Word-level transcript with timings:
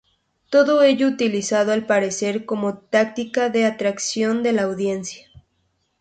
Todo 0.49 0.81
ello 0.81 1.05
utilizado, 1.07 1.73
al 1.73 1.85
parecer, 1.85 2.45
como 2.47 2.75
táctica 2.79 3.49
de 3.51 3.65
atracción 3.67 4.41
de 4.41 4.51
la 4.51 4.63
audiencia. 4.63 5.27